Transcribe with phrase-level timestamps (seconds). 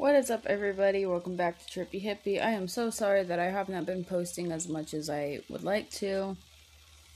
[0.00, 1.04] What is up, everybody?
[1.04, 2.42] Welcome back to Trippy Hippie.
[2.42, 5.62] I am so sorry that I have not been posting as much as I would
[5.62, 6.38] like to.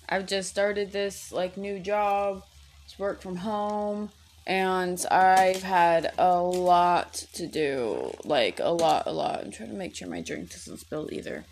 [0.06, 2.42] I've just started this like new job.
[2.84, 4.10] It's work from home,
[4.46, 8.12] and I've had a lot to do.
[8.22, 9.42] Like a lot, a lot.
[9.42, 11.46] I'm trying to make sure my drink doesn't spill either.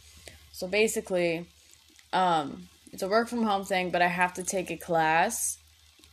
[0.52, 1.46] So basically,
[2.12, 5.56] um, it's a work from home thing, but I have to take a class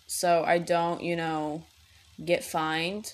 [0.08, 1.66] so I don't, you know,
[2.24, 3.12] get fined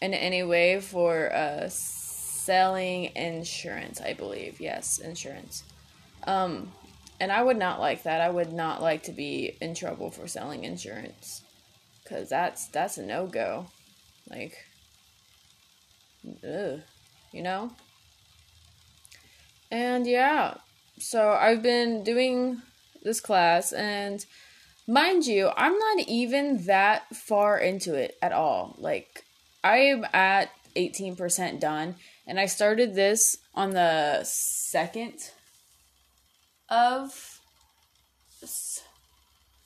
[0.00, 4.60] in any way for uh, selling insurance, I believe.
[4.60, 5.64] Yes, insurance.
[6.26, 6.72] Um,
[7.20, 8.20] and I would not like that.
[8.20, 11.42] I would not like to be in trouble for selling insurance,
[12.08, 13.66] cause that's that's a no go.
[14.30, 14.56] Like,
[16.46, 16.80] ugh,
[17.32, 17.72] you know.
[19.70, 20.54] And yeah,
[20.98, 22.62] so I've been doing
[23.02, 24.24] this class, and
[24.86, 28.76] mind you, I'm not even that far into it at all.
[28.78, 29.24] Like,
[29.62, 35.14] I'm at 18% done, and I started this on the second
[36.68, 37.40] of.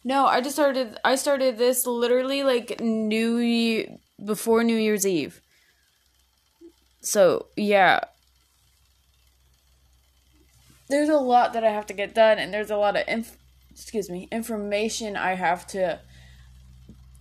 [0.05, 0.99] No, I just started.
[1.05, 3.87] I started this literally like New Year
[4.25, 5.41] before New Year's Eve.
[7.01, 8.01] So yeah,
[10.89, 13.37] there's a lot that I have to get done, and there's a lot of inf-
[13.71, 16.01] excuse me information I have to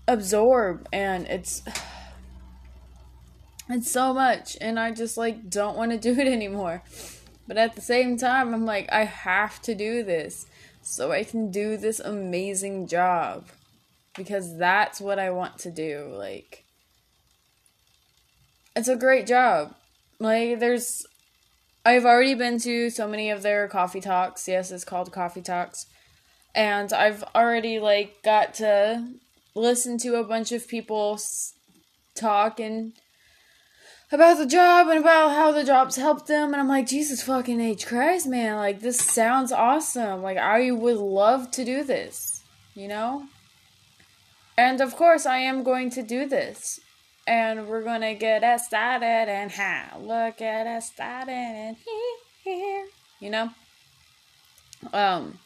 [0.07, 1.61] absorb, and it's
[3.73, 6.83] it's so much, and I just like don't want to do it anymore.
[7.47, 10.45] But at the same time, I'm like I have to do this
[10.81, 13.47] so I can do this amazing job
[14.15, 16.13] because that's what I want to do.
[16.15, 16.63] Like
[18.75, 19.75] it's a great job.
[20.19, 21.05] Like there's
[21.85, 24.47] I've already been to so many of their coffee talks.
[24.47, 25.87] Yes, it's called coffee talks.
[26.53, 29.13] And I've already like got to
[29.55, 31.19] listen to a bunch of people
[32.15, 32.93] talk and
[34.11, 36.53] about the job and about how the jobs helped them.
[36.53, 38.57] And I'm like Jesus fucking H Christ man.
[38.57, 40.21] Like this sounds awesome.
[40.21, 42.41] Like I would love to do this
[42.75, 43.25] you know?
[44.57, 46.79] And of course I am going to do this.
[47.27, 51.77] And we're gonna get us started and ha look at us started and
[52.43, 52.87] here
[53.19, 53.49] you know?
[54.93, 55.39] Um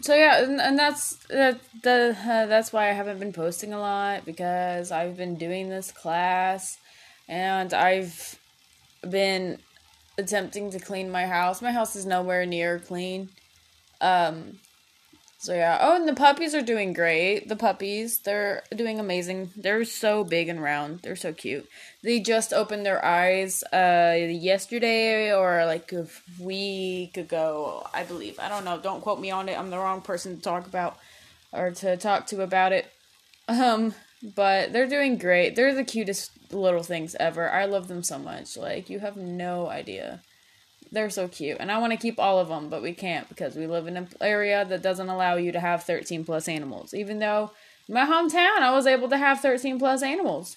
[0.00, 3.80] so yeah and, and that's that the uh, that's why I haven't been posting a
[3.80, 6.78] lot because I've been doing this class
[7.28, 8.38] and I've
[9.08, 9.58] been
[10.16, 11.62] attempting to clean my house.
[11.62, 13.30] My house is nowhere near clean.
[14.00, 14.58] Um
[15.40, 15.78] so yeah.
[15.80, 17.48] Oh, and the puppies are doing great.
[17.48, 19.50] The puppies, they're doing amazing.
[19.56, 20.98] They're so big and round.
[21.02, 21.68] They're so cute.
[22.02, 26.06] They just opened their eyes uh yesterday or like a
[26.40, 28.40] week ago, I believe.
[28.40, 28.80] I don't know.
[28.80, 29.56] Don't quote me on it.
[29.56, 30.98] I'm the wrong person to talk about
[31.52, 32.90] or to talk to about it.
[33.46, 35.54] Um but they're doing great.
[35.54, 37.50] They're the cutest little things ever.
[37.50, 38.56] I love them so much.
[38.56, 40.22] Like, you have no idea.
[40.90, 41.58] They're so cute.
[41.60, 43.96] And I want to keep all of them, but we can't because we live in
[43.96, 46.94] an area that doesn't allow you to have 13 plus animals.
[46.94, 47.52] Even though
[47.88, 50.56] my hometown, I was able to have 13 plus animals.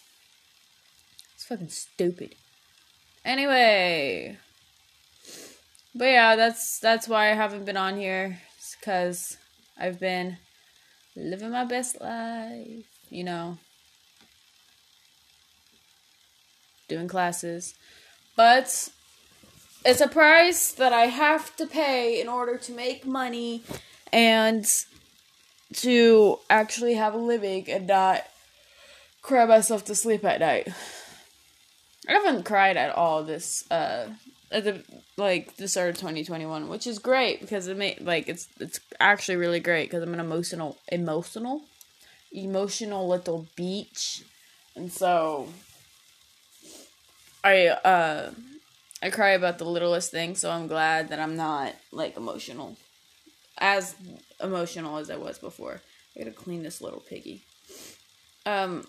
[1.35, 2.35] It's fucking stupid.
[3.23, 4.37] Anyway.
[5.93, 8.39] But yeah, that's that's why I haven't been on here.
[8.81, 9.37] Cuz
[9.77, 10.37] I've been
[11.15, 13.59] living my best life, you know.
[16.91, 17.73] doing classes.
[18.35, 18.89] But
[19.85, 23.63] it's a price that I have to pay in order to make money
[24.11, 24.65] and
[25.75, 28.25] to actually have a living and not
[29.21, 30.67] cry myself to sleep at night.
[32.07, 34.09] I haven't cried at all this uh
[34.51, 34.83] at the
[35.15, 39.37] like the start of 2021, which is great because it made like it's it's actually
[39.37, 41.61] really great because I'm an emotional emotional
[42.31, 44.23] emotional little beach.
[44.75, 45.49] And so
[47.43, 48.31] I uh
[49.03, 52.77] I cry about the littlest thing, so I'm glad that I'm not like emotional.
[53.57, 53.95] As
[54.41, 55.81] emotional as I was before.
[56.15, 57.43] I gotta clean this little piggy.
[58.45, 58.85] Um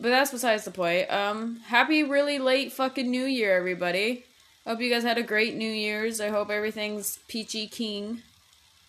[0.00, 1.10] but that's besides the point.
[1.10, 4.24] Um happy really late fucking new year everybody.
[4.66, 6.20] Hope you guys had a great New Year's.
[6.20, 8.22] I hope everything's peachy king.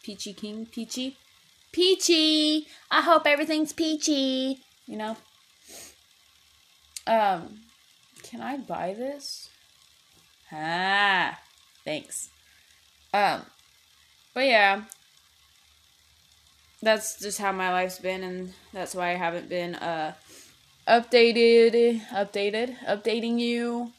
[0.03, 0.67] Peachy king?
[0.67, 1.17] Peachy?
[1.73, 2.67] Peachy!
[2.89, 4.59] I hope everything's peachy.
[4.87, 5.17] You know?
[7.05, 7.59] Um
[8.23, 9.49] can I buy this?
[10.51, 11.39] Ah,
[11.83, 12.29] thanks.
[13.13, 13.41] Um,
[14.33, 14.83] but yeah,
[16.81, 20.13] that's just how my life's been, and that's why I haven't been uh
[20.87, 23.91] updated, updated, updating you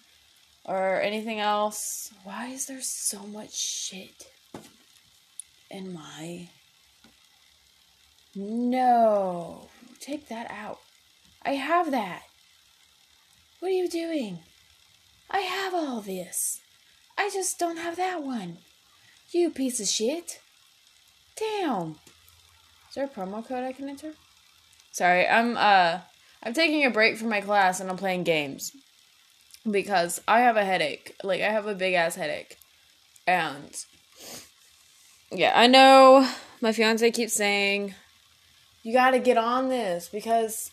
[0.65, 2.13] or anything else.
[2.25, 4.27] Why is there so much shit
[5.71, 6.49] in my?
[8.37, 9.69] No,
[10.01, 10.81] take that out.
[11.43, 12.23] I have that.
[13.61, 14.41] What are you doing?
[15.31, 16.61] I have all this.
[17.17, 18.59] I just don't have that one.
[19.31, 20.41] You piece of shit.
[21.37, 21.97] Damn.
[22.89, 24.13] Is there a promo code I can enter?
[24.93, 26.01] Sorry, I'm uh
[26.43, 28.73] I'm taking a break from my class and I'm playing games.
[29.69, 31.17] Because I have a headache.
[31.25, 32.59] Like I have a big ass headache.
[33.27, 33.75] And
[35.33, 36.29] yeah, I know
[36.61, 37.95] my fiance keeps saying
[38.85, 40.71] you got to get on this because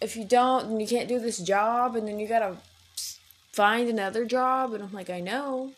[0.00, 2.56] if you don't, then you can't do this job and then you got to
[3.52, 5.72] find another job and I'm like, I know.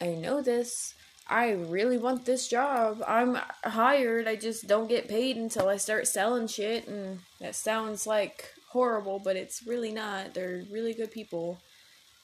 [0.00, 0.94] I know this.
[1.26, 3.02] I really want this job.
[3.06, 4.28] I'm hired.
[4.28, 6.86] I just don't get paid until I start selling shit.
[6.86, 10.34] And that sounds like horrible, but it's really not.
[10.34, 11.58] They're really good people.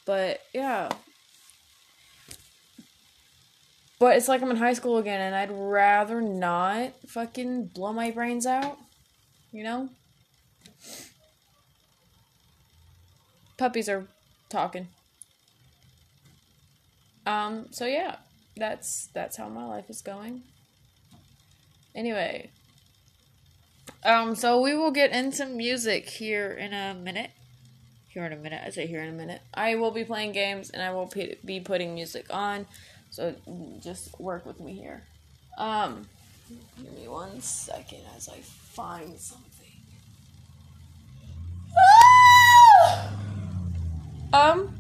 [0.05, 0.91] But yeah.
[4.05, 8.11] But it's like I'm in high school again, and I'd rather not fucking blow my
[8.11, 8.77] brains out.
[9.51, 9.89] You know?
[13.57, 14.07] Puppies are
[14.51, 14.89] talking.
[17.25, 18.17] Um, so yeah
[18.57, 20.43] that's that's how my life is going.
[21.95, 22.51] Anyway,
[24.05, 27.31] um, so we will get into music here in a minute.
[28.09, 29.41] Here in a minute, I say here in a minute.
[29.55, 31.11] I will be playing games and I will
[31.45, 32.67] be putting music on,
[33.15, 33.33] so
[33.81, 35.01] just work with me here.
[35.57, 36.05] Um,
[36.49, 39.71] give me one second as I find something.
[44.33, 44.75] um,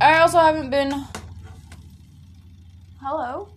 [0.00, 0.90] I also haven't been
[3.00, 3.48] hello?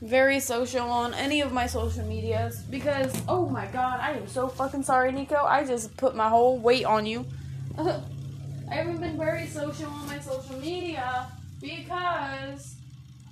[0.00, 4.48] Very social on any of my social medias because oh my god i am so
[4.48, 5.36] fucking sorry nico.
[5.36, 7.24] I just put my whole weight on you.
[7.78, 11.28] I haven't been very social on my social media
[11.62, 12.74] because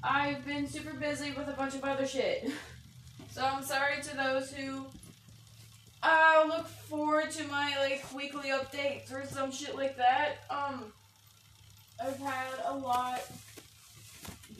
[0.03, 2.51] i've been super busy with a bunch of other shit.
[3.31, 4.87] So i'm sorry to those who
[6.03, 10.39] uh look forward to my like weekly updates or some shit like that.
[10.49, 10.85] Um
[12.03, 13.21] i've had a lot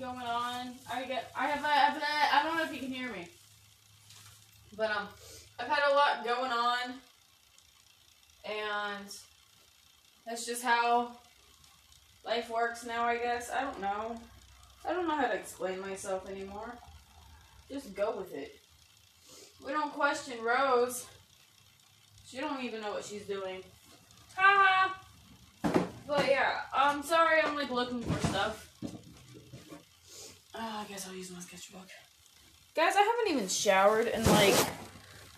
[0.01, 0.73] going on.
[0.91, 3.13] I get, I have, a, I have, a, I don't know if you can hear
[3.13, 3.29] me,
[4.77, 5.07] but um,
[5.59, 6.95] I've had a lot going on,
[8.47, 9.07] and
[10.27, 11.13] that's just how
[12.25, 13.05] life works now.
[13.05, 14.21] I guess I don't know.
[14.89, 16.75] I don't know how to explain myself anymore.
[17.71, 18.57] Just go with it.
[19.65, 21.07] We don't question Rose.
[22.27, 23.63] She don't even know what she's doing.
[24.37, 25.01] Ha
[26.07, 28.69] But yeah, I'm sorry I'm like looking for stuff.
[30.55, 31.89] Oh, I guess I'll use my sketchbook.
[32.75, 34.55] Guys, I haven't even showered in like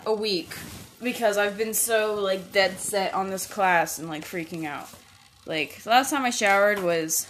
[0.06, 0.54] a week
[1.02, 4.88] because I've been so like dead set on this class and like freaking out.
[5.46, 7.26] Like the last time I showered was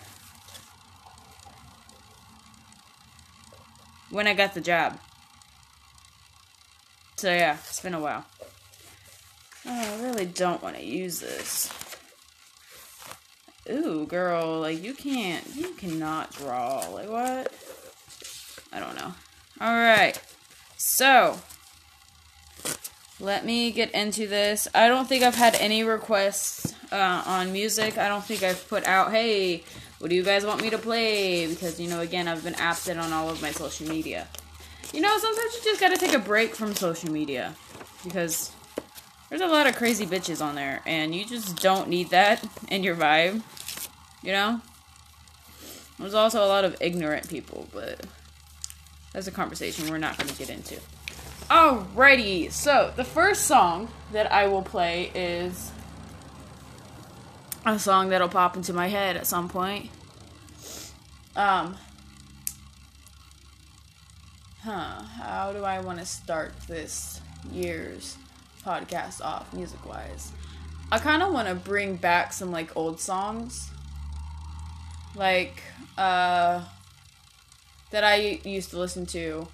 [4.11, 4.99] when I got the job.
[7.17, 8.27] So yeah, it's been a while.
[9.65, 11.73] Oh, I really don't want to use this.
[13.71, 16.87] Ooh, girl, like you can't, you cannot draw.
[16.89, 17.53] Like what?
[18.73, 19.15] I don't know.
[19.61, 20.21] All right.
[20.77, 21.39] So,
[23.23, 24.67] let me get into this.
[24.75, 27.97] I don't think I've had any requests uh, on music.
[27.97, 29.63] I don't think I've put out, hey,
[30.01, 31.47] what do you guys want me to play?
[31.47, 34.27] Because, you know, again, I've been absent on all of my social media.
[34.93, 37.55] You know, sometimes you just gotta take a break from social media.
[38.03, 38.51] Because
[39.29, 40.83] there's a lot of crazy bitches on there.
[40.85, 43.41] And you just don't need that in your vibe.
[44.21, 44.61] You know?
[46.01, 48.01] There's also a lot of ignorant people, but
[49.13, 50.81] that's a conversation we're not to get into.
[51.49, 55.71] Alrighty, so the first song that I will play is
[57.65, 59.91] a song that'll pop into my head at some point.
[61.37, 61.77] Um,
[64.63, 67.21] huh, how do I want to start this
[67.51, 68.17] year's
[68.65, 70.33] podcast off music wise?
[70.91, 73.71] I kind of want to bring back some like old songs.
[75.15, 75.63] Like,
[75.99, 76.65] uh,
[77.91, 79.47] that I used to listen to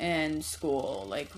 [0.00, 1.30] in school, like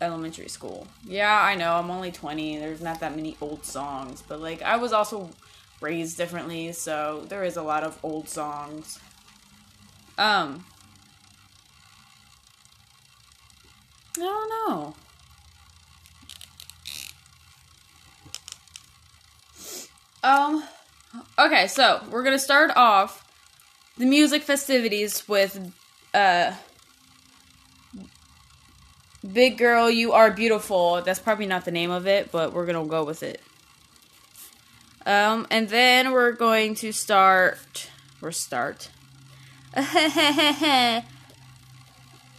[0.00, 0.88] elementary school.
[1.06, 2.58] Yeah, I know, I'm only 20.
[2.58, 5.30] There's not that many old songs, but like I was also
[5.80, 8.98] raised differently, so there is a lot of old songs.
[10.18, 10.64] Um
[14.16, 14.94] I don't know.
[20.24, 20.64] Um
[21.38, 23.22] okay, so we're going to start off
[23.98, 25.72] the music festivities with
[26.14, 26.52] uh
[29.32, 31.02] Big Girl, You Are Beautiful.
[31.02, 33.40] That's probably not the name of it, but we're going to go with it.
[35.04, 37.90] Um, and then we're going to start.
[38.20, 38.90] We're start.
[39.74, 41.04] and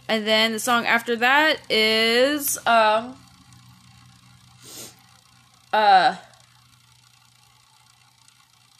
[0.08, 3.16] then the song after that is um
[5.72, 6.16] uh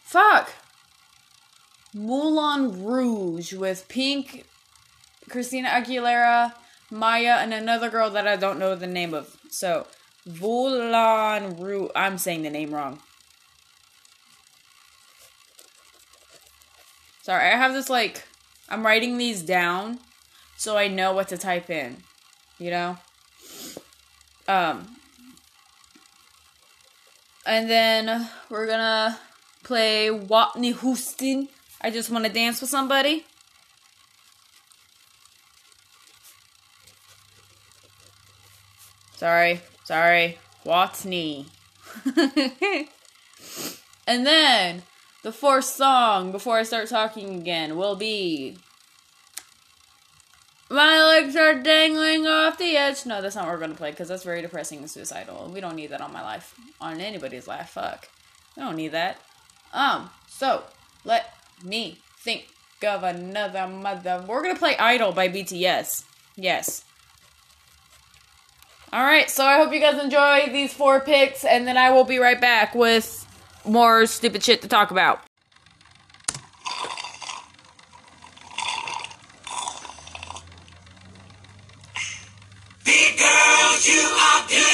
[0.02, 0.54] Fuck.
[1.92, 4.46] Moulin Rouge with Pink,
[5.28, 6.54] Christina Aguilera,
[6.92, 9.36] Mýa, and another girl that I don't know the name of.
[9.50, 9.86] So,
[10.24, 11.90] Moulin Rouge.
[11.94, 13.00] I'm saying the name wrong.
[17.22, 18.26] Sorry, I have this like.
[18.70, 19.98] I'm writing these down
[20.56, 21.98] so I know what to type in.
[22.58, 22.98] You know?
[24.46, 24.96] Um.
[27.46, 29.18] And then we're gonna
[29.62, 31.48] play Whitney Houston.
[31.80, 33.24] I just want to dance with somebody.
[39.18, 40.38] Sorry, sorry.
[40.64, 41.46] Whitney.
[44.06, 44.82] and then
[45.24, 48.58] the fourth song before I start talking again will be
[50.70, 53.06] My legs are dangling off the edge.
[53.06, 55.50] No, that's not what we're gonna play because that's very depressing and suicidal.
[55.52, 57.70] We don't need that on my life, on anybody's life.
[57.70, 58.08] Fuck,
[58.56, 59.20] we don't need that.
[59.72, 60.62] Um, so
[61.04, 61.34] let
[61.64, 62.46] me think
[62.86, 64.24] of another mother.
[64.28, 66.04] We're gonna play Idol by BTS.
[66.36, 66.84] Yes.
[68.90, 72.18] Alright, so I hope you guys enjoy these four picks, and then I will be
[72.18, 73.26] right back with
[73.66, 75.20] more stupid shit to talk about.
[82.86, 84.67] Big girl, you are beautiful.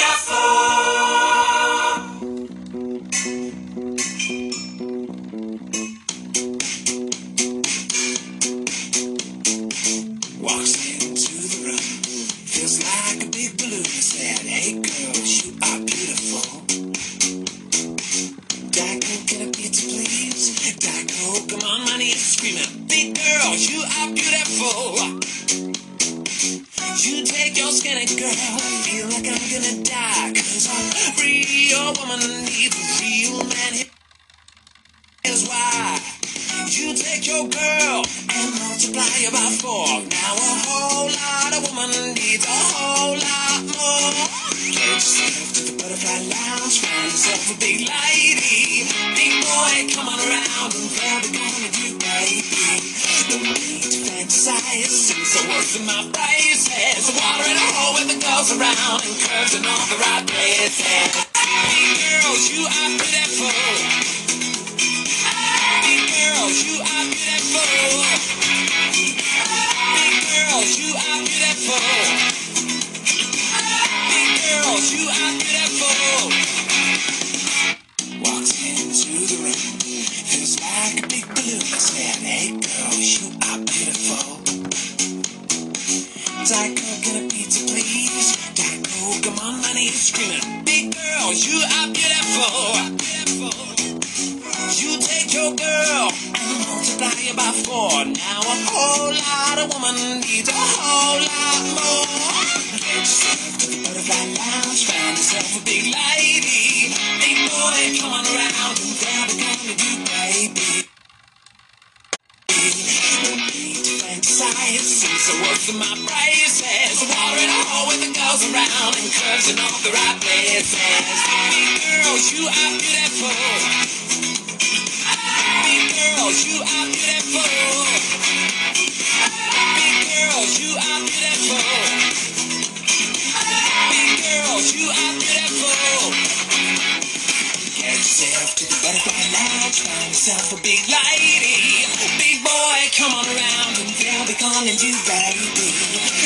[138.35, 141.87] Yourself to the butterfly lounge, find yourself a big lady.
[142.19, 145.71] Big boy, come on around and they'll be calling you baby.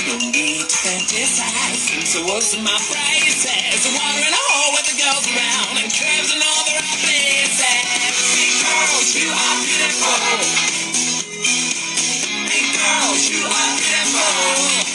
[0.10, 3.86] No need to fantasize, since the words of my phrases.
[3.94, 7.62] Water in a hole with the girls around and curves in all the right places.
[8.34, 10.18] Big girls, you are beautiful.
[12.50, 14.88] Big girls, you are beautiful.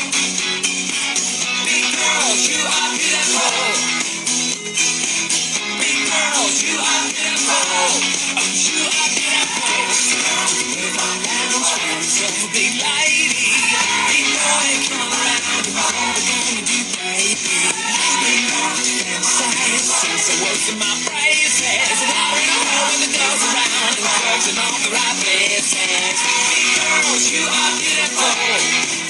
[28.16, 29.03] Are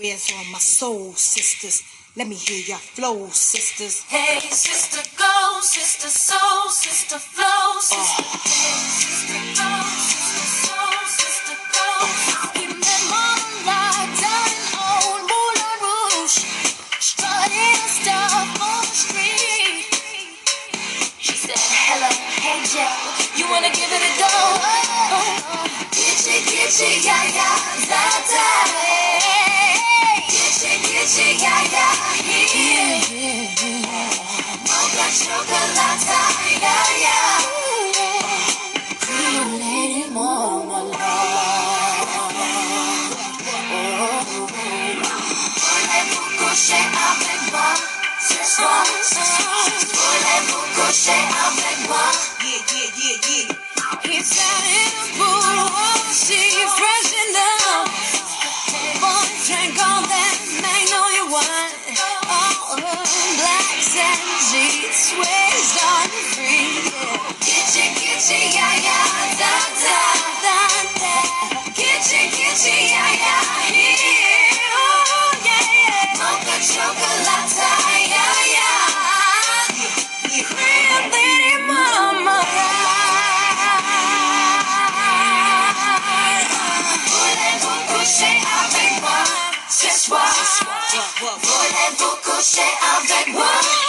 [0.00, 1.82] Where's all my soul sisters?
[2.16, 4.00] Let me hear your flow, sisters.
[4.08, 8.24] Hey, sister, go, sister, soul, sister, flow, sister.
[8.48, 9.68] Hey, sister, go,
[10.00, 11.88] sister, soul, sister, go.
[12.56, 16.48] We met Mama down in old Moulin Rouge,
[16.96, 19.84] strutting stuff on the street.
[21.20, 22.08] She said, hello,
[22.40, 22.64] hey,
[23.36, 24.32] you wanna give it a go?
[24.32, 25.68] Oh, oh.
[25.92, 28.00] Gitchy, gitchy, yeah, yeah, da,
[28.32, 28.49] da,
[50.40, 51.98] Voulez-vous coucher avec moi?
[52.42, 53.56] Yeah, yeah, yeah, yeah.
[60.08, 61.74] That magnolia wine.
[61.96, 62.18] Her
[63.38, 64.20] blacks and
[64.50, 65.14] jeans,
[65.82, 66.90] on free.
[67.42, 69.98] Kitchy, kitchy, yeah, yeah, da, da,
[70.44, 70.58] da,
[71.00, 71.14] da.
[71.74, 74.74] Kitchy, kitchy, yeah, yeah, yeah.
[74.78, 76.18] Oh, yeah, yeah.
[76.20, 77.49] Mocha chocolate,
[91.90, 92.62] Voulez-vous coucher
[92.94, 93.42] avec moi?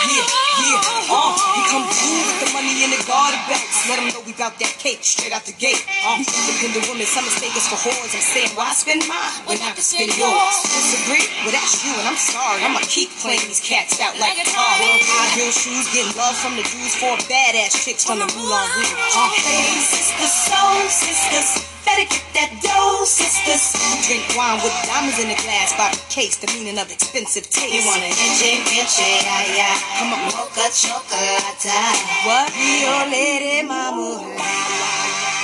[0.10, 0.26] Yeah,
[0.66, 1.38] yeah, uh,
[1.70, 3.86] come through with the money in the garden bags.
[3.90, 5.86] Let him know we bout that cake straight out the gate.
[6.06, 7.94] Uh, independent women, some mistake for.
[7.94, 10.56] I'm saying, why spend mine when I can spend yours?
[10.66, 11.26] Disagree?
[11.46, 12.64] Well, that's you, and I'm sorry.
[12.66, 14.66] I'ma keep playing these cats out like a car.
[14.82, 18.94] High shoes, getting love from the Jews, four badass chicks from the Moulin Rouge.
[19.14, 19.30] Uh,
[19.78, 23.76] sisters, soul sisters, better get that dough, sisters.
[24.08, 27.74] drink wine with diamonds in the glass by the case, the meaning of expensive taste.
[27.74, 29.76] You wanna inche, inche, yeah, yeah.
[30.00, 31.66] Come on, Mocha chocolate.
[32.26, 32.52] What?
[32.54, 35.41] Rio Lady Mama.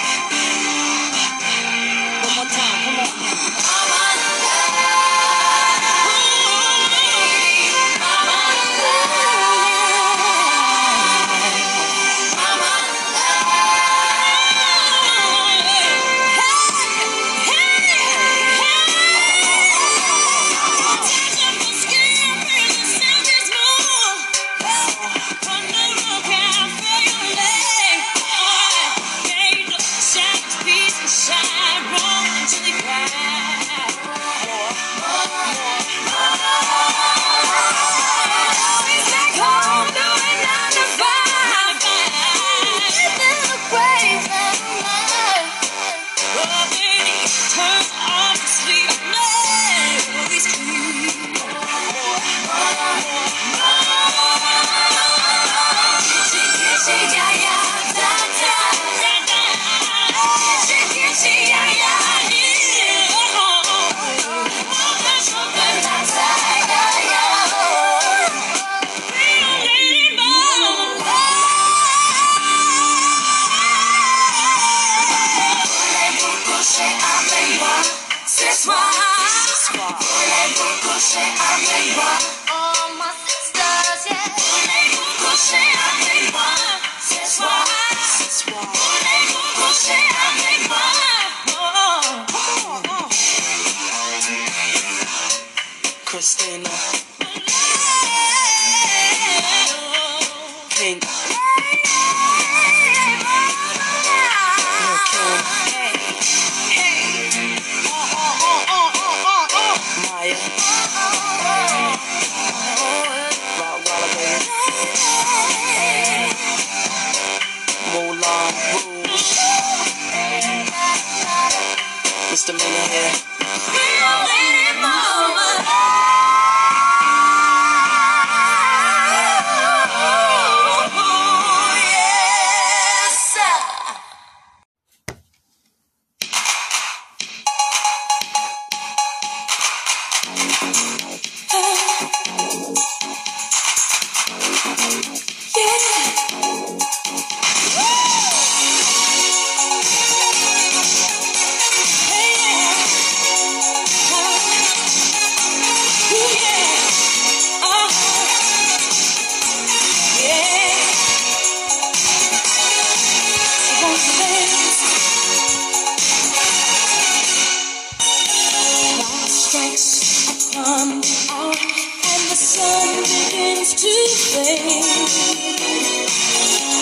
[170.53, 173.93] come out and the sun begins to
[174.33, 175.09] fade.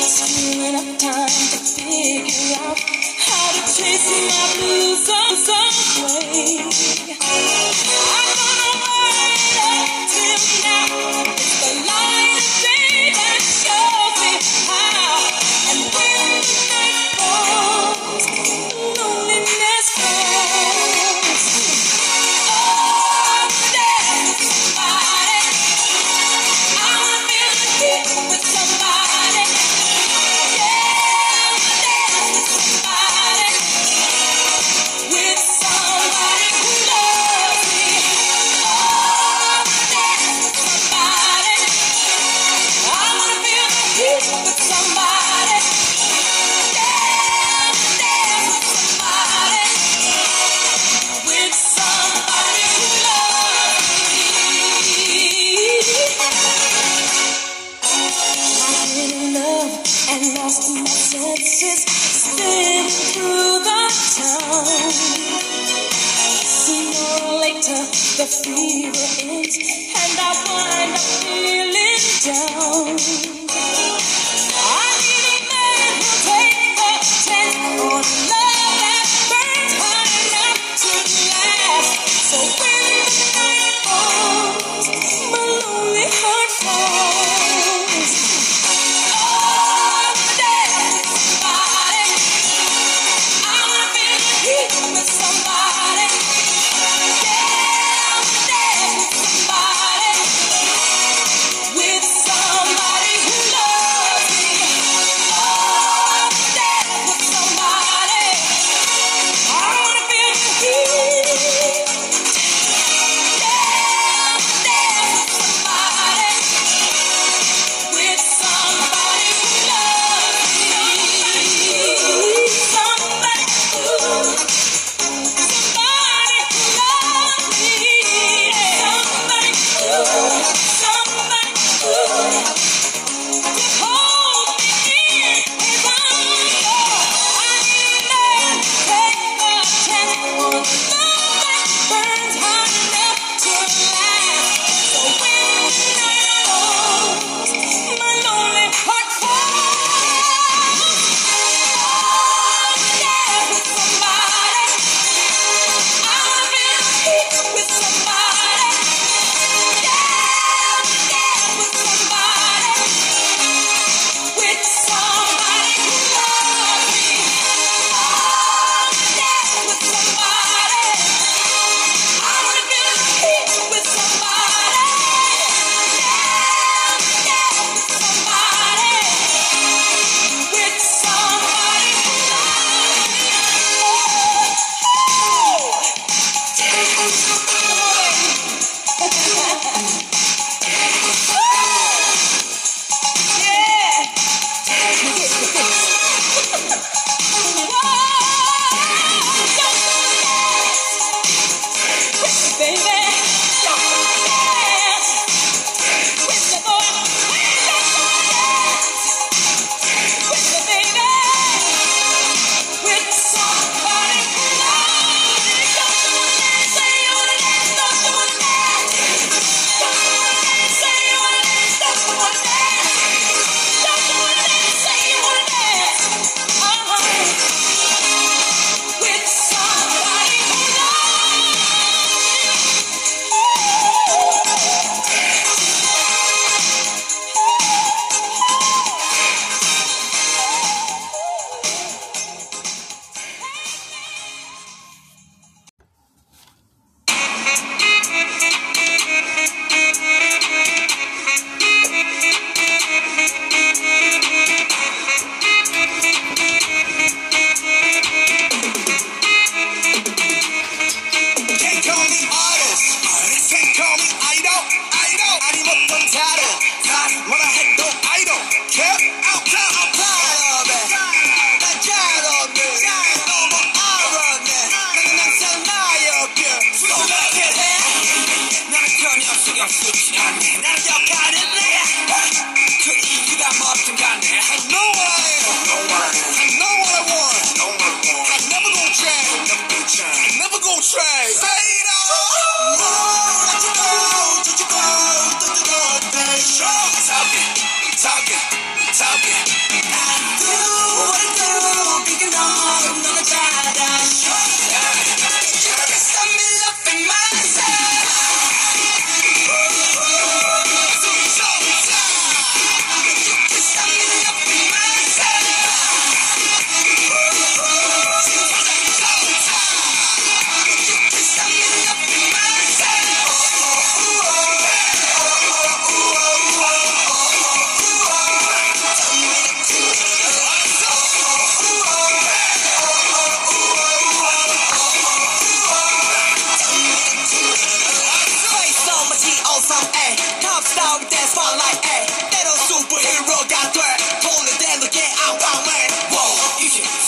[0.03, 2.79] Still enough time to figure out
[3.25, 6.67] how to chase my blues away.
[7.21, 8.24] I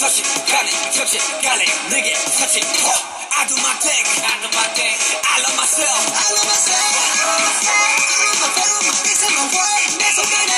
[0.08, 6.00] 접시 가네 내게 사실 I do my thing I do my thing I love myself
[6.16, 10.54] I love myself I love myself This is my world 내 속안에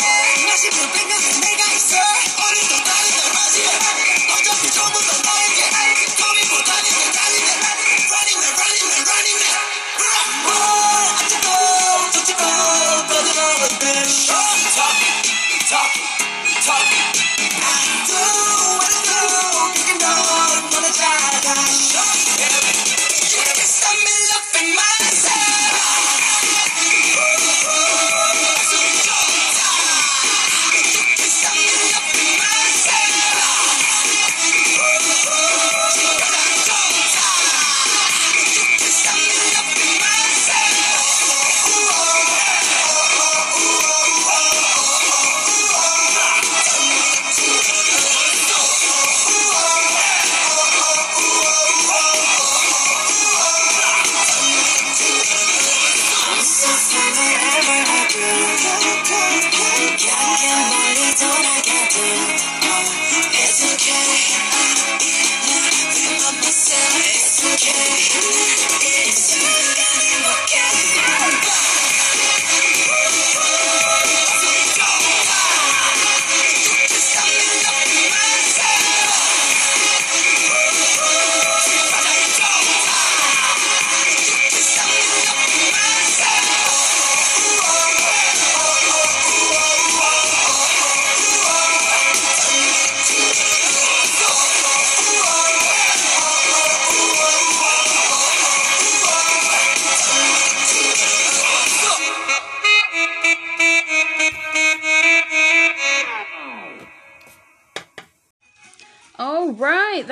[0.00, 1.12] 내 몇십 년 뱅간
[1.44, 2.00] 내가 있어
[2.40, 3.68] 어리도 다리도 마시게
[4.32, 5.60] 어차피 처음부터 너에게
[6.16, 7.48] 토미보다는 더 달리네
[8.08, 9.60] Running man running man running man
[10.40, 10.48] 뭐
[11.20, 12.40] 어쩌고 저쩌고
[13.12, 14.32] 떠들어온 bitch
[14.72, 15.04] Talking
[15.68, 16.08] talking
[16.64, 16.93] talking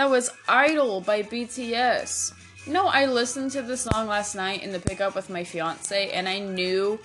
[0.02, 2.34] that was Idol by BTS.
[2.66, 6.10] You know, I listened to the song last night in the pickup with my fiance,
[6.10, 6.98] and I knew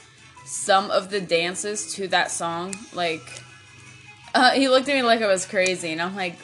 [0.47, 2.73] some of the dances to that song.
[2.95, 3.43] Like,
[4.33, 6.39] uh, he looked at me like I was crazy, and I'm like,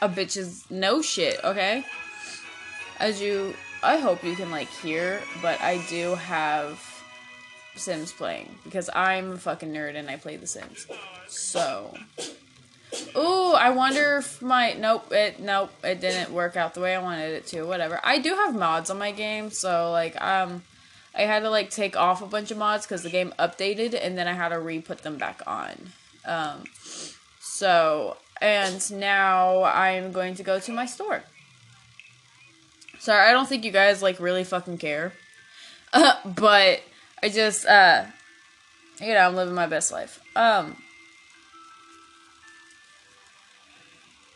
[0.00, 1.84] a bitch is no shit, okay?
[2.98, 6.80] As you, I hope you can like hear, but I do have
[7.74, 10.86] Sims playing because I'm a fucking nerd and I play The Sims.
[11.28, 11.94] So,
[13.16, 17.02] Ooh, I wonder if my nope it nope it didn't work out the way I
[17.02, 17.62] wanted it to.
[17.64, 18.00] Whatever.
[18.02, 20.62] I do have mods on my game, so like um,
[21.14, 24.16] I had to like take off a bunch of mods because the game updated, and
[24.16, 25.92] then I had to re put them back on.
[26.24, 26.64] Um,
[27.40, 31.22] so and now I'm going to go to my store.
[32.98, 35.12] Sorry, I don't think you guys like really fucking care,
[35.92, 36.82] but
[37.22, 38.04] I just uh,
[39.00, 40.20] you know, I'm living my best life.
[40.34, 40.76] Um.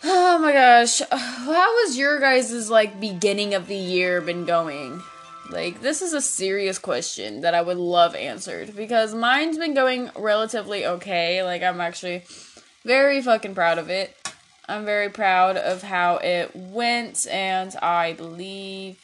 [0.03, 1.01] Oh my gosh.
[1.11, 5.03] How has your guys' like beginning of the year been going?
[5.51, 10.11] Like this is a serious question that I would love answered because mine's been going
[10.17, 11.43] relatively okay.
[11.43, 12.23] Like I'm actually
[12.85, 14.17] very fucking proud of it.
[14.69, 18.99] I'm very proud of how it went and I believe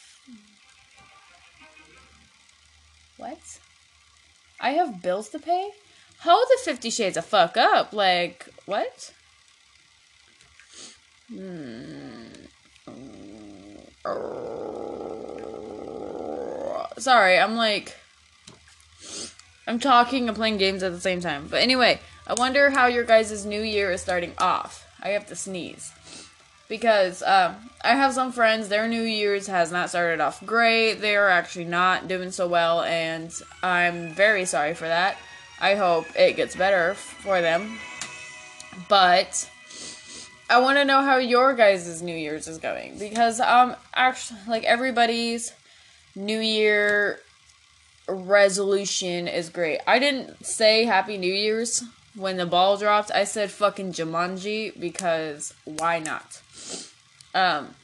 [3.17, 3.59] What?
[4.61, 5.71] I have bills to pay?
[6.21, 7.93] Hold the 50 shades of fuck up.
[7.93, 9.13] Like what?
[16.99, 17.97] Sorry, I'm like.
[19.67, 21.49] I'm talking and playing games at the same time.
[21.51, 24.87] But anyway, I wonder how your guys' new year is starting off.
[25.03, 25.93] I have to sneeze.
[26.69, 30.95] Because um, I have some friends, their new year's has not started off great.
[30.95, 35.17] They are actually not doing so well, and I'm very sorry for that.
[35.61, 37.79] I hope it gets better for them.
[38.89, 39.49] But
[40.49, 44.65] I want to know how your guys' New Year's is going because um actually like
[44.65, 45.53] everybody's
[46.15, 47.21] New Year
[48.09, 49.81] resolution is great.
[49.87, 51.83] I didn't say Happy New Year's
[52.15, 53.11] when the ball dropped.
[53.13, 56.41] I said fucking Jumanji because why not?
[57.35, 57.75] Um.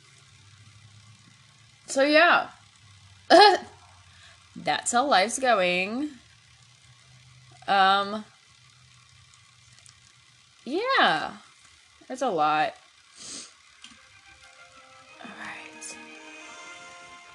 [1.87, 2.49] So yeah,
[4.57, 6.11] that's how life's going.
[7.67, 8.25] Um.
[10.65, 11.33] Yeah.
[12.13, 12.75] That's a lot.
[15.19, 15.97] Alright.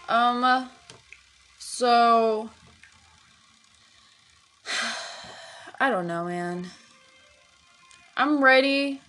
[0.08, 0.70] Um,
[1.58, 2.52] so.
[5.80, 6.68] I don't know, man.
[8.16, 9.02] I'm ready.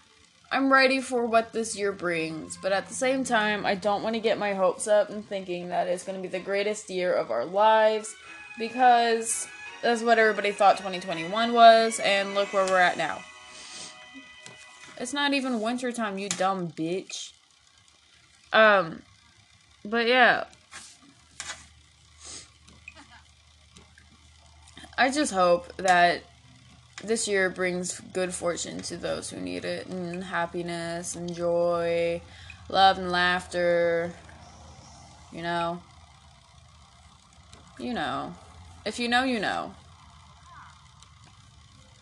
[0.51, 4.15] I'm ready for what this year brings, but at the same time, I don't want
[4.15, 7.13] to get my hopes up and thinking that it's going to be the greatest year
[7.13, 8.17] of our lives
[8.59, 9.47] because
[9.83, 13.19] That's what everybody thought 2021 was, and look where we're at now.
[15.01, 17.33] It's not even wintertime, you dumb bitch.
[18.53, 19.03] Um,
[19.85, 20.45] but yeah.
[24.97, 26.23] I just hope that
[27.05, 32.21] this year brings good fortune to those who need it, and happiness and joy,
[32.69, 34.13] love and laughter.
[35.33, 35.81] You know?
[37.79, 38.35] You know.
[38.85, 39.75] If you know, you know.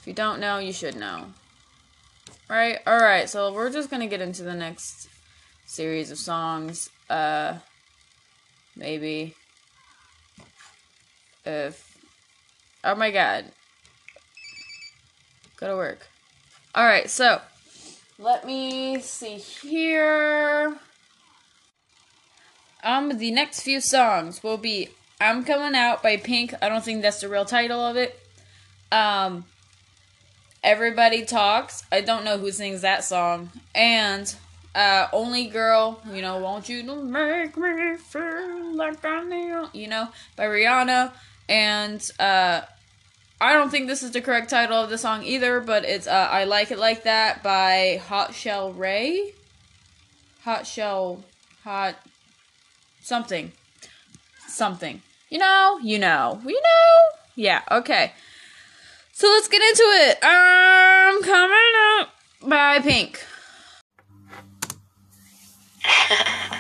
[0.01, 1.27] If you don't know, you should know.
[2.49, 2.79] Right?
[2.87, 5.09] Alright, so we're just gonna get into the next
[5.65, 6.91] series of songs.
[7.11, 7.59] Uh,
[8.77, 9.35] maybe.
[11.45, 11.99] If.
[12.85, 13.47] Oh my god.
[15.57, 16.07] Go to work.
[16.77, 17.41] Alright, so.
[18.19, 20.79] Let me see here.
[22.83, 26.55] Um, the next few songs will be I'm Coming Out by Pink.
[26.63, 28.19] I don't think that's the real title of it.
[28.93, 29.45] Um,
[30.63, 31.85] Everybody Talks.
[31.93, 33.51] I don't know who sings that song.
[33.75, 34.35] And
[34.75, 40.09] uh, Only Girl, you know, Won't You Make Me Feel Like I Need, you know,
[40.37, 41.13] by Rihanna.
[41.49, 42.63] And uh,
[43.41, 46.29] I don't think this is the correct title of the song either, but it's uh,
[46.31, 49.33] I Like It Like That by Hot Chelle Rae.
[50.43, 51.25] Hot Shell.
[51.65, 51.97] Hot.
[53.01, 53.53] Something.
[54.47, 55.03] Something.
[55.29, 55.79] You know?
[55.83, 56.41] You know.
[56.45, 57.19] You know?
[57.35, 58.13] Yeah, okay.
[59.19, 60.19] So let's get into it.
[60.23, 62.11] I'm coming up
[62.43, 63.25] by Pink.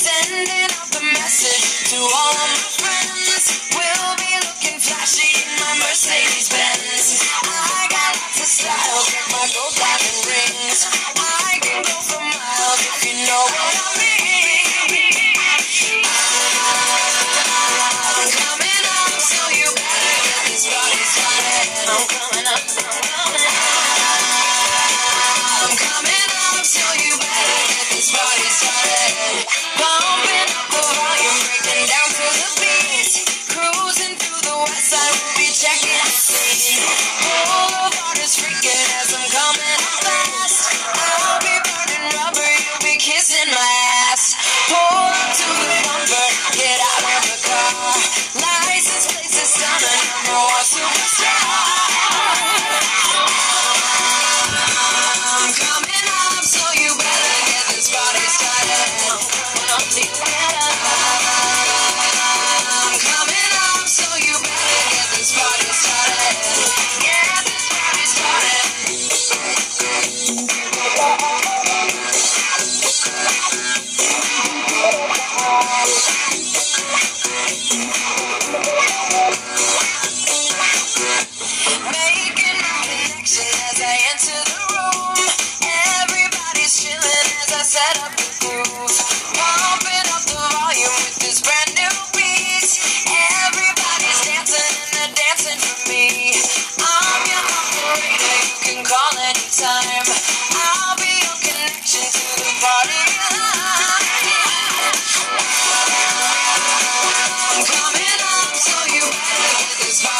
[0.00, 3.68] Sending out the message to all of my friends.
[3.68, 7.20] We'll be looking flashy in my Mercedes Benz.
[7.44, 10.88] I got lots of style, get my gold diamond rings.
[11.20, 13.89] I can go for miles if you know what I
[48.80, 51.29] License plates is stunning, number one superstar.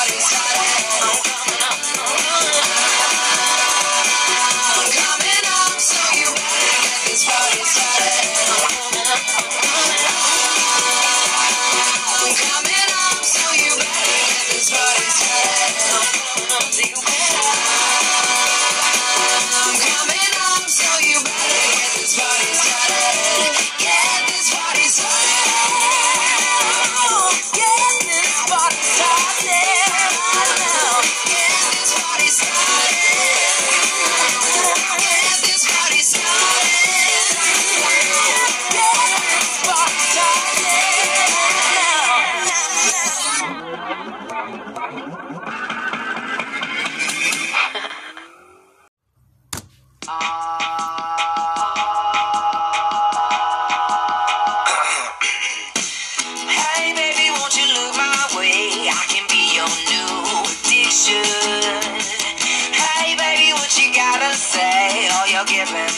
[0.00, 0.79] shot it, shot it.
[65.48, 65.89] your giving.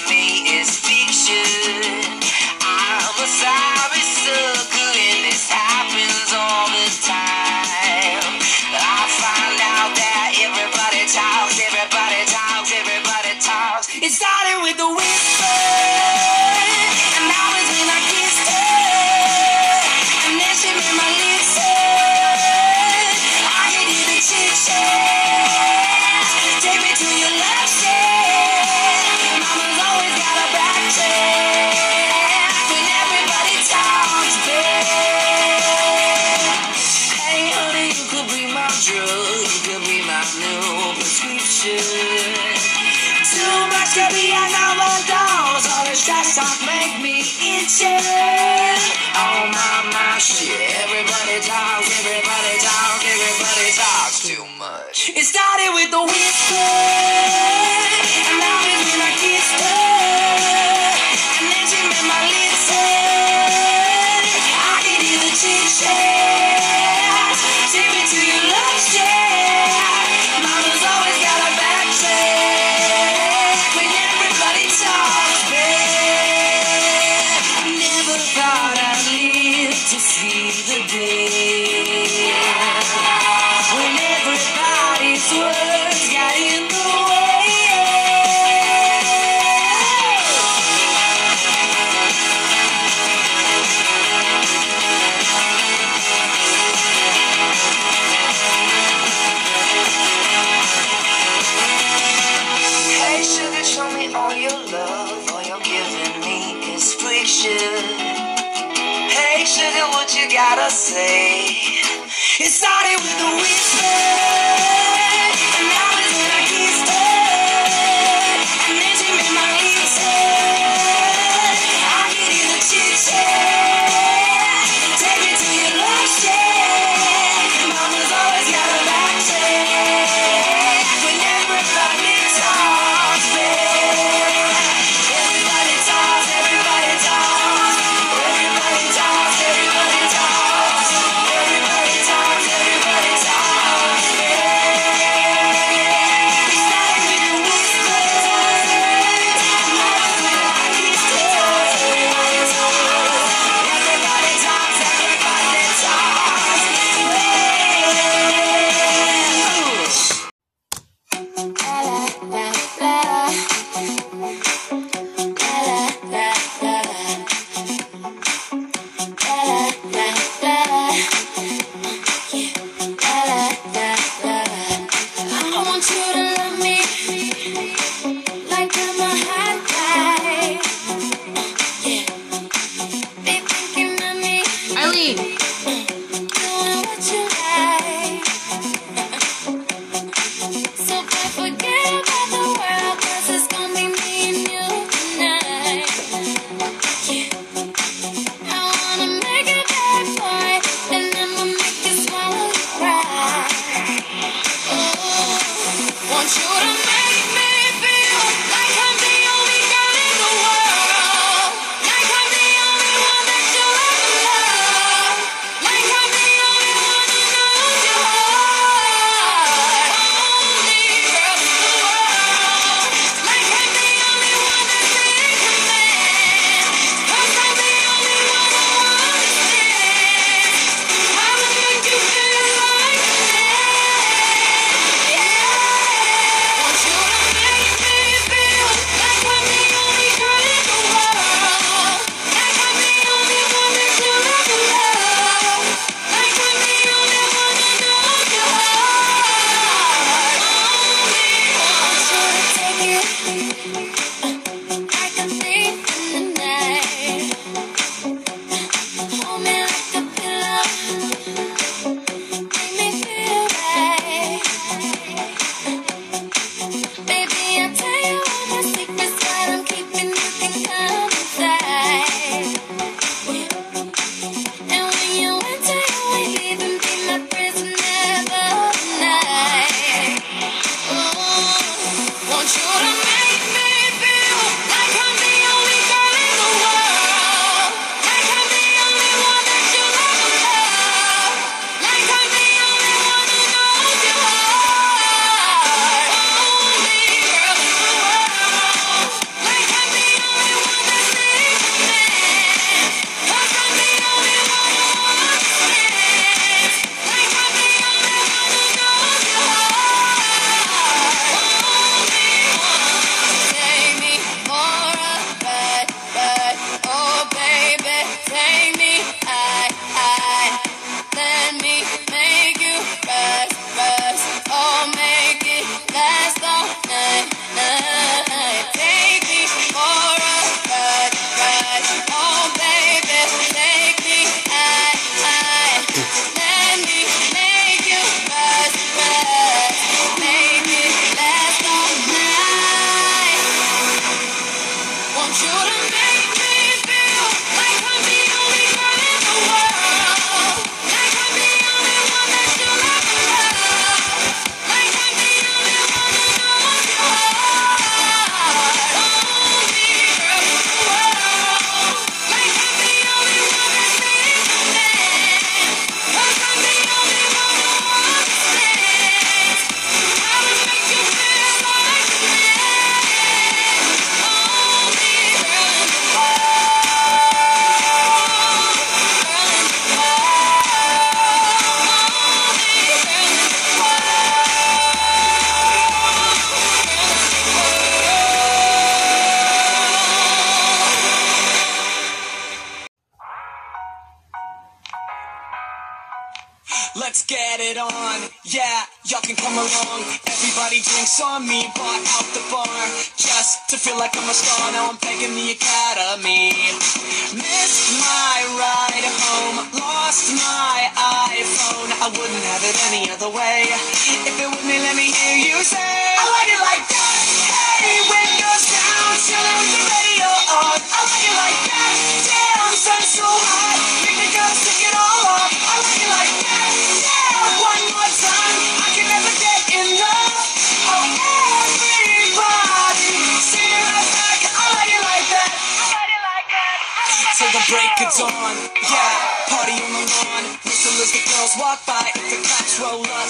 [438.22, 438.54] Dawn,
[438.86, 440.44] yeah, party on the lawn.
[440.62, 443.28] Whistle as the girls walk by, if the cops roll up.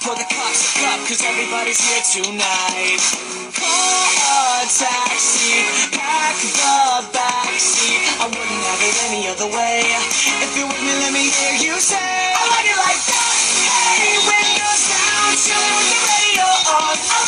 [0.00, 3.00] Pour the cops a cup, cause everybody's here tonight.
[3.52, 6.80] Call a taxi, pack the
[7.12, 8.00] backseat.
[8.24, 9.84] I wouldn't have it any other way.
[9.84, 13.36] If you're with me, let me hear you say, I like it like that.
[13.68, 15.28] Hey, windows down,
[15.76, 17.19] with the radio on.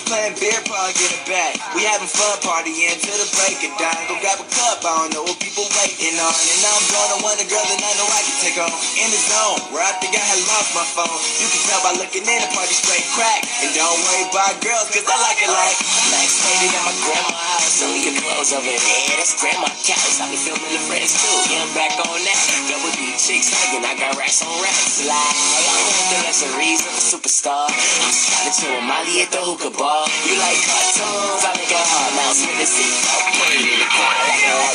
[0.00, 1.60] Cause playing beer pong, get it back.
[1.76, 4.00] We having fun partying till the break of dawn.
[4.08, 6.32] Go grab a cup, I don't know what people waiting on.
[6.32, 8.72] And I'm blowing on one of the girls that I know I can take on.
[8.96, 11.20] In the zone, where I think I had lost my phone.
[11.36, 13.44] You can tell by looking in, the party straight crack.
[13.60, 15.76] And don't worry about girls, cause I like it like.
[16.16, 17.84] Max faded at my grandma house.
[17.84, 19.16] Of your clothes over there.
[19.20, 20.16] That's grandma couch.
[20.16, 21.36] I be filming the friends too.
[21.60, 22.40] I'm back on that.
[22.72, 23.84] Double D chicks hugging.
[23.84, 25.04] I got racks on racks.
[25.04, 27.68] Like, I don't think that's a reason for superstar.
[27.68, 29.89] I'm trying to chill with Molly at the hookah bar.
[29.90, 31.42] You like cartoons?
[31.42, 33.26] I make a hard mouse with a seatbelt.
[33.42, 34.22] Put it in the corner.
[34.22, 34.74] Like that.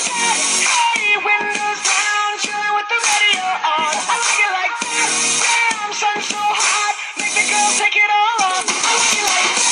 [0.91, 3.95] Hey, windows down, chilling with the radio on.
[3.95, 5.07] I like it like that.
[5.39, 8.67] Damn, sun so hot, make the girls take it all off.
[8.67, 9.64] I like it like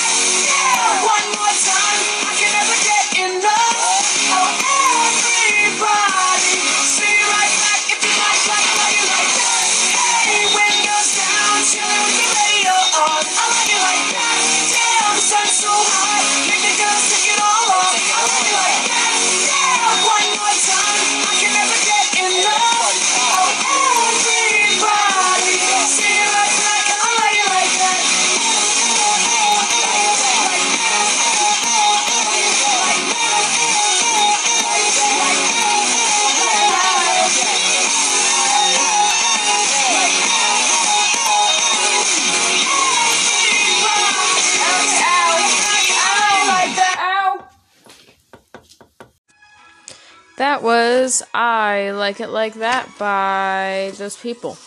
[50.63, 54.57] was I Like It Like That by those people.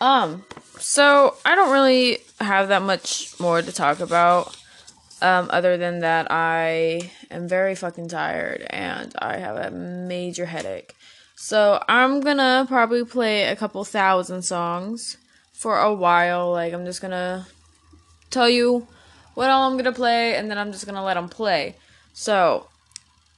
[0.00, 0.44] Um,
[0.78, 4.56] so I don't really have that much more to talk about.
[5.20, 10.94] Um, other than that, I am very fucking tired and I have a major headache.
[11.34, 15.18] So I'm gonna probably play a couple thousand songs
[15.52, 16.50] for a while.
[16.50, 17.46] Like, I'm just gonna
[18.30, 18.86] tell you
[19.34, 21.76] what all I'm gonna play and then I'm just gonna let them play.
[22.14, 22.68] So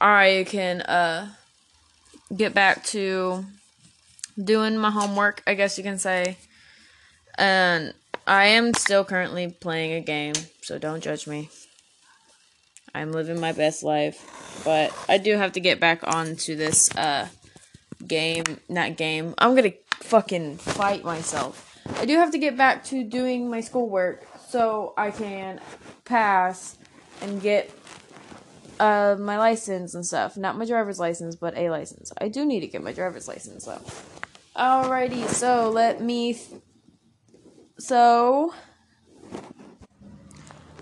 [0.01, 1.35] I can uh
[2.35, 3.45] get back to
[4.43, 6.37] doing my homework, I guess you can say.
[7.37, 7.95] And
[8.27, 11.51] I am still currently playing a game, so don't judge me.
[12.95, 17.29] I'm living my best life, but I do have to get back onto this uh
[18.07, 19.35] game, not game.
[19.39, 21.79] I'm going to fucking fight myself.
[21.97, 25.61] I do have to get back to doing my schoolwork so I can
[26.05, 26.77] pass
[27.21, 27.71] and get
[28.81, 30.37] uh my license and stuff.
[30.37, 32.13] Not my driver's license, but a license.
[32.21, 33.81] I do need to get my driver's license though.
[34.57, 36.35] Alrighty, so let me.
[36.35, 36.63] Th-
[37.79, 38.53] so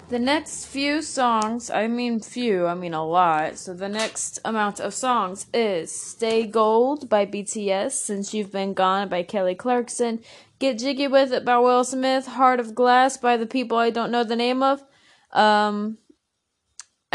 [0.09, 3.59] the next few songs, I mean few, I mean a lot.
[3.59, 9.09] So the next amount of songs is Stay Gold by BTS, Since You've Been Gone
[9.09, 10.21] by Kelly Clarkson,
[10.61, 14.13] Get Jiggy With It by Will Smith, Heart of Glass by the people I don't
[14.13, 14.85] know the name of,
[15.33, 15.99] um,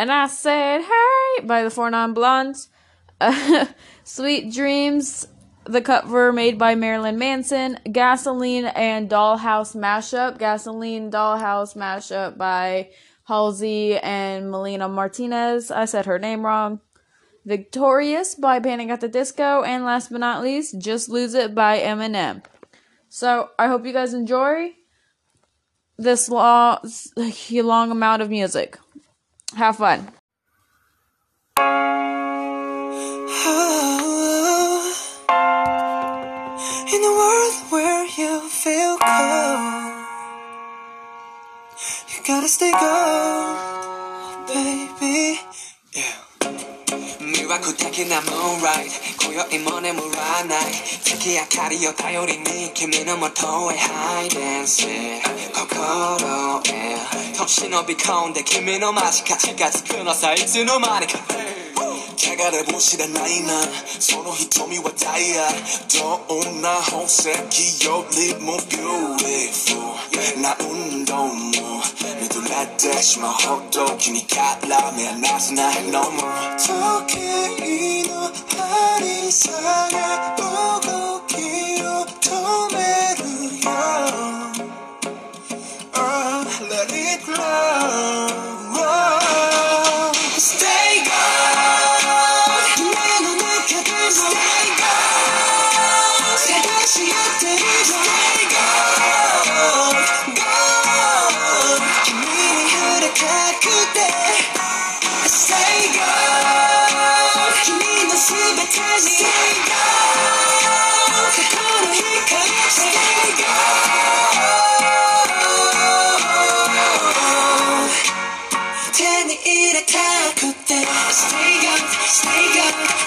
[0.01, 2.69] and I Said Hey by the Four Non Blondes,
[4.03, 5.27] Sweet Dreams,
[5.65, 12.89] the cover made by Marilyn Manson, Gasoline and Dollhouse Mashup, Gasoline Dollhouse Mashup by
[13.25, 15.69] Halsey and Melina Martinez.
[15.69, 16.81] I said her name wrong.
[17.45, 21.77] Victorious by Panic at the Disco, and last but not least, Just Lose It by
[21.77, 22.43] Eminem.
[23.07, 24.71] So I hope you guys enjoy.
[25.99, 26.79] this long,
[27.51, 28.79] long amount of music.
[29.55, 29.99] Have fun.
[36.93, 40.05] In a world where you feel cold,
[42.07, 45.41] you gotta stay gold, baby.
[45.93, 46.30] Yeah.
[47.41, 48.85] 魅惑的なムーンライ
[49.17, 50.73] ト今宵も眠らない。
[51.03, 56.19] 月明かりを頼りに君の元へハイデンス心
[56.65, 56.97] へ
[57.35, 61.17] と忍び込んで君の間近近づくのさいつの間にか。
[62.23, 63.49] 汚れも知らないな
[63.99, 65.49] その瞳はダイヤ
[66.29, 67.29] どんな宝石
[67.83, 71.81] よりもビューティフル何度も
[72.50, 76.22] 見とれてしまうほど君から目離せないのも
[76.58, 78.14] 時計の
[78.58, 79.52] 針さ
[79.92, 79.94] え
[80.40, 81.34] 動き
[81.82, 82.30] を止
[82.74, 83.09] め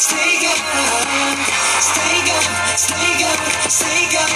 [0.05, 1.39] stay gold
[1.81, 2.45] Stay gold,
[2.77, 3.41] stay gold,
[3.73, 4.33] stay gold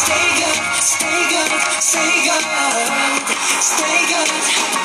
[0.00, 0.60] Stay gold,
[0.92, 3.28] stay gold, stay gold
[3.60, 4.83] Stay gold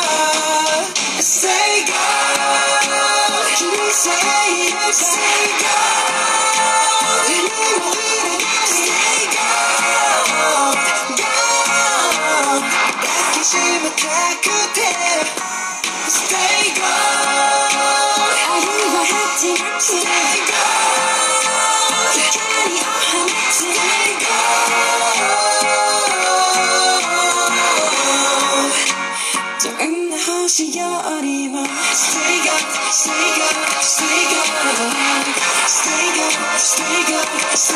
[4.91, 6.10] Say go.「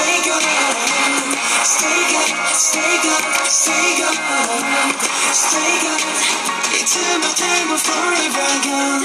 [6.74, 8.98] いつまでも呪われば今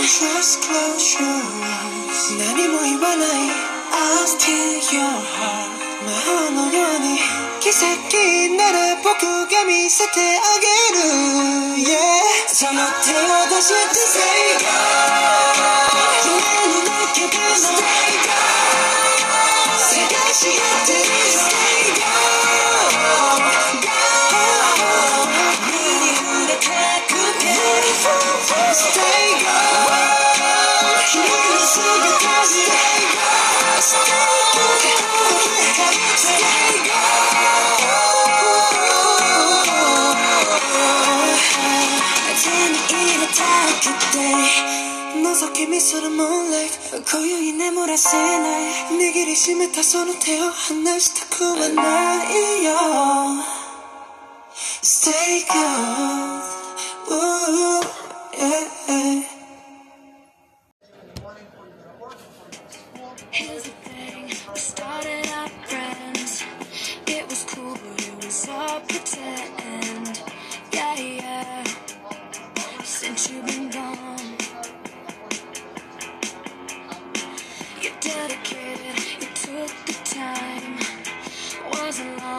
[12.48, 14.18] その手を出して Say
[14.58, 14.64] Go」
[16.24, 16.40] 「夢
[16.74, 16.89] の中
[45.60, 51.28] Give me sort of moonlight 고요.히 내 몰아새 날내 길이 심해 타서 노태워 한 날씩
[51.28, 53.44] 달콤한 나이여
[54.82, 57.82] Stay cold Ooh,
[58.38, 59.39] yeah.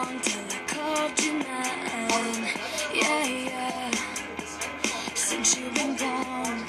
[0.02, 2.48] Long till I called you mine.
[2.92, 3.90] Yeah, yeah.
[5.14, 6.64] Since you've been gone.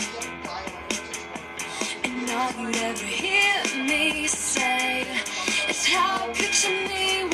[2.04, 3.56] And all you'd ever hear
[3.88, 5.08] me say
[5.68, 7.33] is how I picture me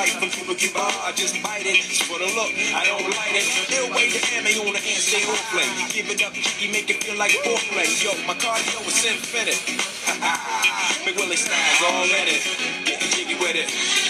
[0.00, 0.80] right from Cuba Cuba.
[0.80, 1.76] I just bite it,
[2.08, 2.52] for the look.
[2.72, 3.44] I don't light it.
[3.68, 5.68] They'll wait the ammo on the hand, stay on play.
[5.92, 7.88] Give it up, jiggy, make it feel like foreplay.
[8.00, 9.60] Yo, my cardio is infinite.
[11.04, 12.42] Big Willie styles all in it.
[12.86, 14.09] Getting jiggy with it.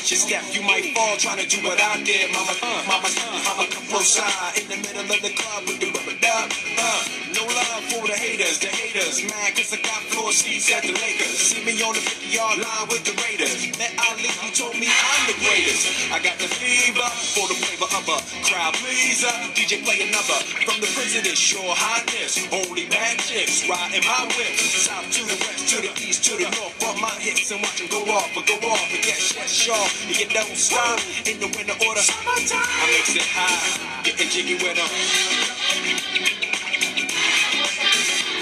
[0.00, 2.32] Watch your step, you might fall trying to do what I did.
[2.32, 5.92] Mama, uh, mama, uh, mama, come side in the middle of the club with the
[5.92, 6.48] rubber duck.
[6.80, 7.04] Uh,
[7.36, 10.96] no love for the haters, the haters, man, cause I got floor seats at the
[10.96, 11.52] Lakers.
[11.52, 13.60] See me on the 50 yard line with the Raiders.
[13.76, 15.92] Met Ali, he told me I'm the greatest.
[16.08, 17.04] I got the fever
[17.36, 18.19] for the flavor of a
[18.50, 19.30] crowd pleaser.
[19.54, 22.42] DJ play another from the president, sure highness.
[22.50, 24.58] Only bad chicks riding my whip.
[24.58, 26.74] South to the west, to the east, to the north.
[26.82, 29.90] Bump my hips and watch them go off, but go off and get shit sharp.
[30.10, 30.98] And you don't stop
[31.30, 32.02] in the winter order.
[32.02, 34.90] I makes it high, getting jiggy with them.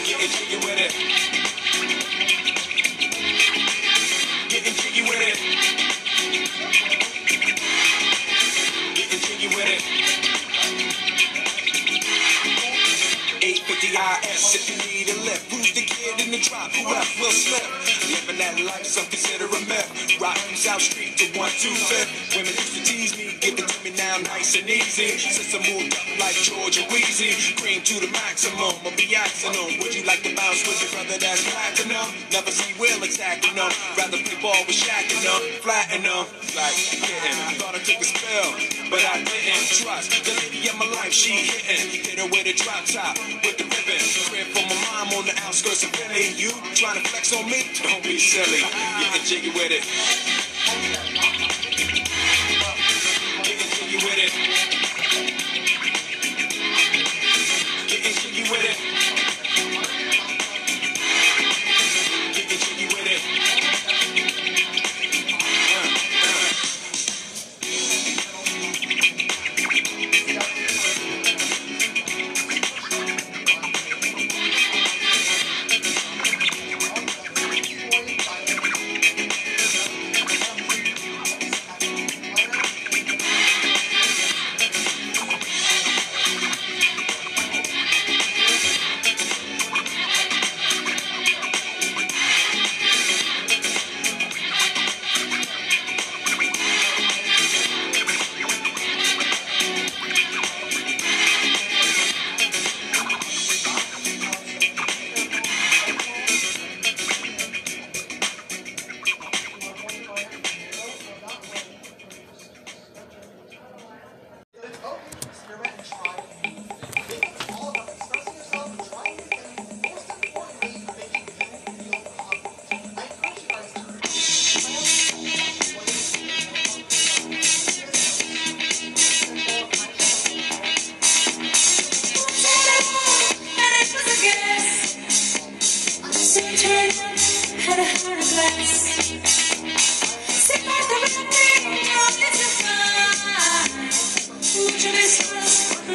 [0.09, 1.38] Getting jiggy with it.
[13.89, 15.51] 850 IS if you need a lift.
[15.53, 16.73] Who's the kid in the drop?
[16.73, 17.65] Who else will slip?
[18.13, 19.89] Living that life, some consider a myth.
[20.57, 22.37] South Street to 125th.
[22.37, 25.15] Women used to tease me, give it to me now nice and easy.
[25.19, 28.75] Since I moved up like Georgia Wheezy, cream to the maximum.
[28.83, 32.07] I'll be asking them, would you like to bounce with your brother that's platinum?
[32.31, 33.71] Never see Will attacking them.
[33.97, 36.25] Rather play ball with Shaq and them, flatten them.
[36.55, 37.39] Like, hitting.
[37.39, 38.51] I thought I took a spell,
[38.91, 40.15] but I didn't trust.
[40.25, 41.91] The lady of my life, she hitting.
[41.95, 44.03] Hit her with a drop top, with the ribbon.
[44.31, 46.35] Crib for my mom on the outskirts of Philly.
[46.35, 47.71] You trying to flex on me?
[47.83, 48.63] Don't be silly.
[48.99, 51.18] Getting jiggy with it.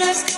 [0.05, 0.32] las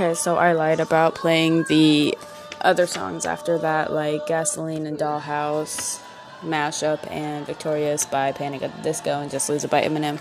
[0.00, 2.16] Okay, so I lied about playing the
[2.62, 6.00] other songs after that, like Gasoline and Dollhouse,
[6.40, 10.18] Mashup, and Victorious by Panic at the Disco and Just Lose It by Eminem.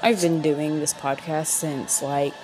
[0.00, 2.34] I've been doing this podcast since like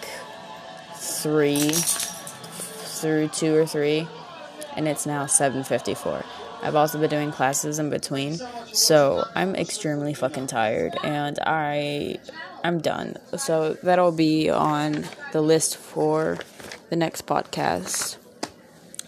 [0.95, 4.09] three through two or three,
[4.75, 6.25] and it's now 7:54.
[6.63, 8.39] I've also been doing classes in between,
[8.73, 12.19] so I'm extremely fucking tired, and I
[12.65, 13.17] I'm done.
[13.37, 16.39] So that'll be on the list for
[16.91, 18.17] the next podcast.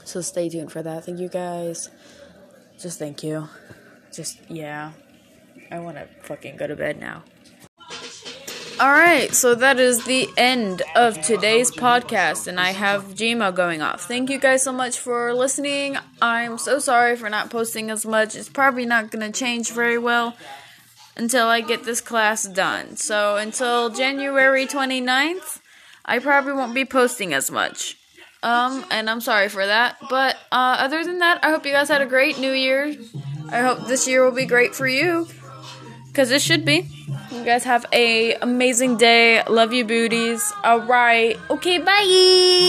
[0.05, 1.05] So stay tuned for that.
[1.05, 1.90] Thank you guys.
[2.78, 3.48] Just thank you.
[4.12, 4.93] Just yeah.
[5.70, 7.22] I want to fucking go to bed now.
[8.81, 14.09] Alright, so that is the end of today's podcast, and I have Gmail going off.
[14.09, 15.98] Thank you guys so much for listening.
[16.22, 18.35] I'm so sorry for not posting as much.
[18.35, 20.35] It's probably not going to change very well
[21.20, 22.97] until I get this class done.
[22.97, 25.60] So until January 29th,
[26.05, 27.98] I probably won't be posting as much.
[28.42, 29.98] Um, and I'm sorry for that.
[30.09, 32.97] But uh, other than that, I hope you guys had a great new year.
[33.51, 35.28] I hope this year will be great for you.
[36.06, 36.88] Because it should be.
[37.30, 39.44] You guys have a amazing day.
[39.44, 40.42] Love you, booties.
[40.64, 41.38] Alright.
[41.51, 42.56] Okay, bye.